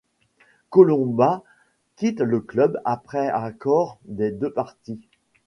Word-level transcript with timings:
Colomba 0.71 1.43
quitte 1.95 2.21
le 2.21 2.39
club 2.39 2.81
après 2.85 3.27
accord 3.27 3.99
des 4.05 4.31
deux 4.31 4.51
parties. 4.51 4.99